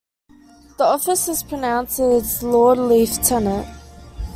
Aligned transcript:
The 0.79 0.83
office 0.83 1.27
is 1.27 1.43
pronounced 1.43 1.99
as 1.99 2.41
'Lord 2.41 2.79
"Lef"-tenant'. 2.79 3.67